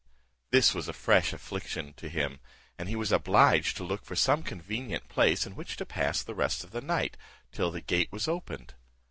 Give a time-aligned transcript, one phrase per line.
[0.49, 2.39] This was a fresh affliction to him,
[2.75, 6.33] and he was obliged to look for some convenient place in which to pass the
[6.33, 7.17] rest of the night
[7.51, 8.73] till the gate was opened.